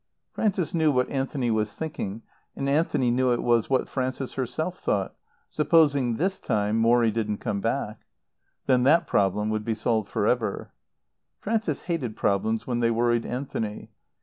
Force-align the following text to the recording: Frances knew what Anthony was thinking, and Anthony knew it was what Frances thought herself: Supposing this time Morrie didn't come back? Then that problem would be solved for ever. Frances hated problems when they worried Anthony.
Frances 0.31 0.73
knew 0.73 0.91
what 0.91 1.11
Anthony 1.11 1.51
was 1.51 1.73
thinking, 1.73 2.23
and 2.55 2.67
Anthony 2.67 3.11
knew 3.11 3.31
it 3.31 3.43
was 3.43 3.69
what 3.69 3.87
Frances 3.87 4.31
thought 4.33 4.41
herself: 4.41 4.87
Supposing 5.51 6.15
this 6.15 6.39
time 6.39 6.81
Morrie 6.81 7.11
didn't 7.11 7.37
come 7.37 7.61
back? 7.61 8.01
Then 8.65 8.81
that 8.81 9.05
problem 9.05 9.51
would 9.51 9.63
be 9.63 9.75
solved 9.75 10.09
for 10.09 10.25
ever. 10.25 10.73
Frances 11.39 11.83
hated 11.83 12.15
problems 12.15 12.65
when 12.65 12.79
they 12.79 12.89
worried 12.89 13.27
Anthony. 13.27 13.91